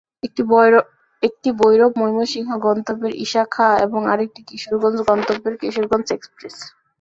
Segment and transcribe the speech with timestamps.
[1.23, 6.55] একটি ভৈরব-ময়মনসিংহ গন্তব্যের ঈশা খাঁ এবং আরেকটি কিশোরগঞ্জ গন্তব্যের কিশোরগঞ্জ এক্সপ্রেস।